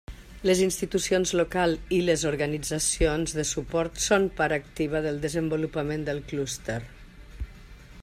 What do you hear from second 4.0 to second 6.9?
són part activa del desenvolupament del clúster.